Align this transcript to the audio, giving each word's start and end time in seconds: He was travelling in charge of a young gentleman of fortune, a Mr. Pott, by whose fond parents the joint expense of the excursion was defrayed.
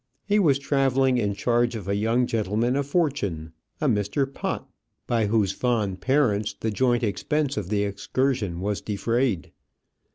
He 0.25 0.39
was 0.39 0.57
travelling 0.57 1.19
in 1.19 1.35
charge 1.35 1.75
of 1.75 1.87
a 1.87 1.93
young 1.95 2.25
gentleman 2.25 2.75
of 2.75 2.87
fortune, 2.87 3.53
a 3.79 3.87
Mr. 3.87 4.25
Pott, 4.25 4.67
by 5.05 5.27
whose 5.27 5.51
fond 5.51 6.01
parents 6.01 6.55
the 6.59 6.71
joint 6.71 7.03
expense 7.03 7.55
of 7.55 7.69
the 7.69 7.83
excursion 7.83 8.61
was 8.61 8.81
defrayed. 8.81 9.51